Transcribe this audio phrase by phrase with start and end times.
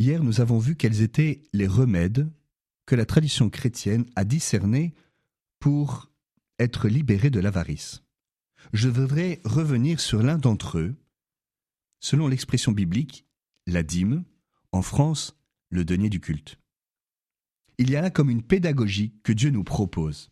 [0.00, 2.30] nous avons vu quels étaient les remèdes
[2.86, 4.94] que la tradition chrétienne a discernés
[5.58, 6.10] pour
[6.58, 8.02] être libérés de l'avarice.
[8.72, 10.94] Je voudrais revenir sur l'un d'entre eux.
[12.00, 13.26] Selon l'expression biblique,
[13.66, 14.24] la dîme,
[14.72, 15.36] en France,
[15.68, 16.58] le denier du culte.
[17.76, 20.30] Il y a là comme une pédagogie que Dieu nous propose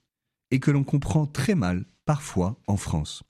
[0.50, 3.22] et que l'on comprend très mal parfois en France.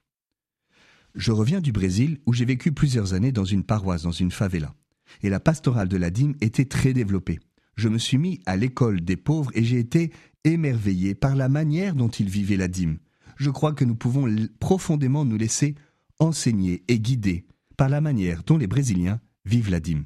[1.14, 4.74] Je reviens du Brésil où j'ai vécu plusieurs années dans une paroisse, dans une favela.
[5.22, 7.40] Et la pastorale de la dîme était très développée.
[7.76, 10.12] Je me suis mis à l'école des pauvres et j'ai été
[10.44, 12.98] émerveillé par la manière dont ils vivaient la dîme.
[13.36, 14.26] Je crois que nous pouvons
[14.58, 15.76] profondément nous laisser
[16.18, 20.04] enseigner et guider par la manière dont les Brésiliens vivent la dîme.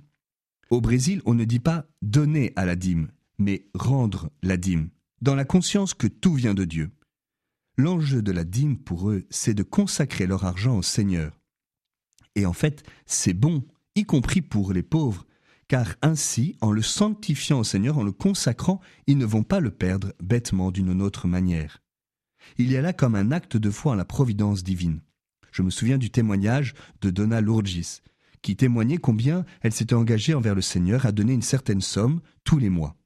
[0.70, 4.90] Au Brésil, on ne dit pas donner à la dîme, mais rendre la dîme,
[5.20, 6.90] dans la conscience que tout vient de Dieu.
[7.76, 11.40] L'enjeu de la dîme pour eux, c'est de consacrer leur argent au Seigneur.
[12.34, 15.26] Et en fait, c'est bon, y compris pour les pauvres,
[15.68, 19.70] car ainsi, en le sanctifiant au Seigneur, en le consacrant, ils ne vont pas le
[19.70, 21.82] perdre bêtement d'une autre manière.
[22.58, 25.00] Il y a là comme un acte de foi en la providence divine.
[25.50, 28.00] Je me souviens du témoignage de Donna Lourgis,
[28.42, 32.58] qui témoignait combien elle s'était engagée envers le Seigneur à donner une certaine somme tous
[32.58, 32.96] les mois.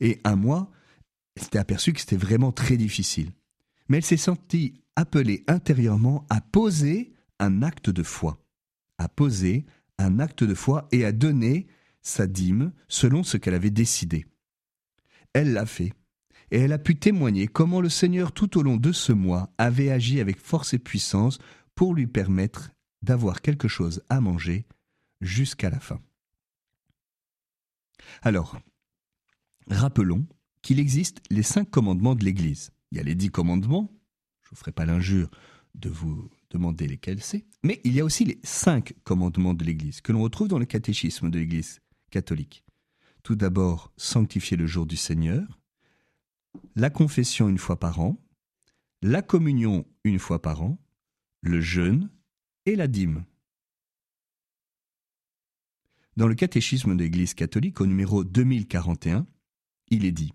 [0.00, 0.70] Et un mois,
[1.36, 3.32] elle s'était aperçue que c'était vraiment très difficile
[3.92, 8.42] mais elle s'est sentie appelée intérieurement à poser un acte de foi,
[8.96, 9.66] à poser
[9.98, 11.66] un acte de foi et à donner
[12.02, 14.26] sa dîme selon ce qu'elle avait décidé.
[15.32, 15.92] Elle l'a fait,
[16.50, 19.90] et elle a pu témoigner comment le Seigneur tout au long de ce mois avait
[19.90, 21.38] agi avec force et puissance
[21.74, 22.70] pour lui permettre
[23.02, 24.66] d'avoir quelque chose à manger
[25.20, 26.00] jusqu'à la fin.
[28.20, 28.58] Alors,
[29.68, 30.26] rappelons
[30.60, 32.70] qu'il existe les cinq commandements de l'Église.
[32.90, 33.90] Il y a les dix commandements,
[34.42, 35.30] je ne vous ferai pas l'injure
[35.74, 40.00] de vous demander lesquels c'est, mais il y a aussi les cinq commandements de l'Église
[40.00, 42.64] que l'on retrouve dans le catéchisme de l'Église catholique.
[43.22, 45.60] Tout d'abord, sanctifier le jour du Seigneur,
[46.76, 48.20] la confession une fois par an,
[49.00, 50.78] la communion une fois par an,
[51.40, 52.10] le jeûne
[52.66, 53.24] et la dîme.
[56.16, 59.26] Dans le catéchisme de l'Église catholique au numéro 2041,
[59.88, 60.34] il est dit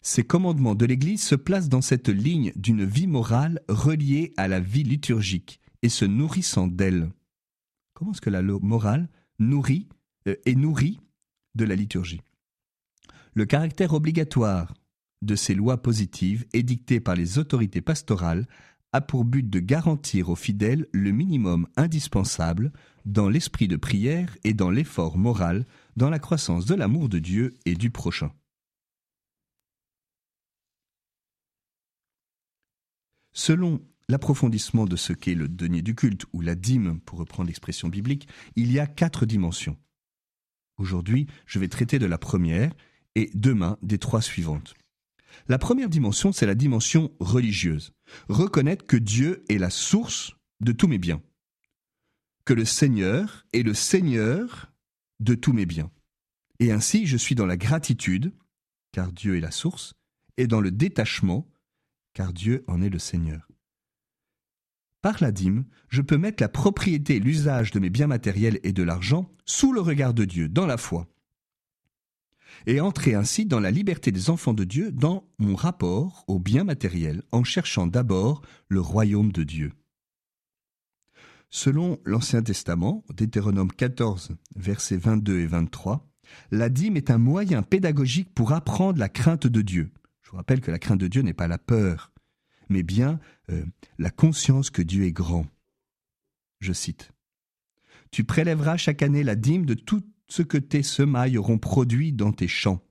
[0.00, 4.60] ces commandements de l'Église se placent dans cette ligne d'une vie morale reliée à la
[4.60, 7.10] vie liturgique et se nourrissant d'elle.
[7.94, 9.08] Comment est-ce que la morale
[9.38, 9.88] nourrit
[10.26, 11.00] euh, est nourrie
[11.54, 12.22] de la liturgie?
[13.34, 14.74] Le caractère obligatoire
[15.22, 18.46] de ces lois positives édictées par les autorités pastorales
[18.92, 22.72] a pour but de garantir aux fidèles le minimum indispensable
[23.04, 25.66] dans l'esprit de prière et dans l'effort moral,
[25.96, 28.32] dans la croissance de l'amour de Dieu et du prochain.
[33.32, 37.88] Selon l'approfondissement de ce qu'est le denier du culte, ou la dîme, pour reprendre l'expression
[37.88, 39.76] biblique, il y a quatre dimensions.
[40.78, 42.72] Aujourd'hui, je vais traiter de la première
[43.14, 44.74] et demain des trois suivantes.
[45.46, 47.92] La première dimension, c'est la dimension religieuse.
[48.28, 51.22] Reconnaître que Dieu est la source de tous mes biens.
[52.44, 54.72] Que le Seigneur est le Seigneur
[55.20, 55.90] de tous mes biens.
[56.60, 58.32] Et ainsi, je suis dans la gratitude,
[58.92, 59.94] car Dieu est la source,
[60.36, 61.46] et dans le détachement,
[62.18, 63.46] car Dieu en est le Seigneur.
[65.02, 68.72] Par la dîme, je peux mettre la propriété et l'usage de mes biens matériels et
[68.72, 71.06] de l'argent sous le regard de Dieu, dans la foi,
[72.66, 76.64] et entrer ainsi dans la liberté des enfants de Dieu dans mon rapport aux biens
[76.64, 79.72] matériels, en cherchant d'abord le royaume de Dieu.
[81.50, 86.04] Selon l'Ancien Testament, Deutéronome 14, versets 22 et 23,
[86.50, 89.92] la dîme est un moyen pédagogique pour apprendre la crainte de Dieu,
[90.28, 92.12] je vous rappelle que la crainte de Dieu n'est pas la peur,
[92.68, 93.18] mais bien
[93.50, 93.64] euh,
[93.96, 95.46] la conscience que Dieu est grand.
[96.60, 97.12] Je cite.
[98.10, 102.32] Tu prélèveras chaque année la dîme de tout ce que tes semailles auront produit dans
[102.32, 102.84] tes champs,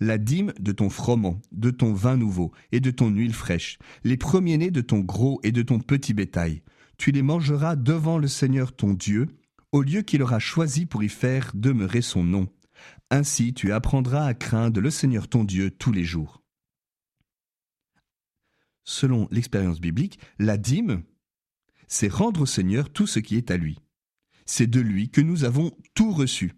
[0.00, 4.18] la dîme de ton froment, de ton vin nouveau et de ton huile fraîche, les
[4.18, 6.60] premiers-nés de ton gros et de ton petit bétail.
[6.98, 9.28] Tu les mangeras devant le Seigneur ton Dieu,
[9.72, 12.48] au lieu qu'il aura choisi pour y faire demeurer son nom.
[13.10, 16.41] Ainsi tu apprendras à craindre le Seigneur ton Dieu tous les jours
[18.92, 21.02] selon l'expérience biblique, la dîme,
[21.88, 23.78] c'est rendre au Seigneur tout ce qui est à lui.
[24.46, 26.52] C'est de lui que nous avons tout reçu.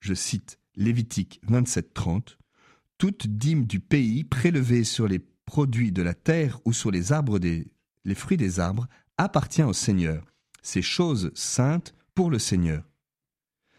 [0.00, 2.36] Je cite Lévitique 27-30.
[2.98, 7.38] Toute dîme du pays prélevée sur les produits de la terre ou sur les arbres
[7.38, 7.72] des,
[8.04, 8.86] les fruits des arbres
[9.16, 10.24] appartient au Seigneur.
[10.62, 12.84] C'est chose sainte pour le Seigneur.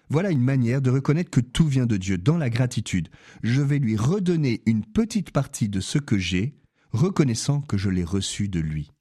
[0.09, 3.09] Voilà une manière de reconnaître que tout vient de Dieu dans la gratitude.
[3.44, 6.61] Je vais lui redonner une petite partie de ce que j'ai
[6.92, 8.92] reconnaissant que je l'ai reçu de lui.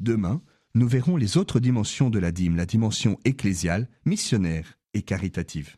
[0.00, 0.42] Demain,
[0.74, 5.76] nous verrons les autres dimensions de la dîme, la dimension ecclésiale, missionnaire et caritative.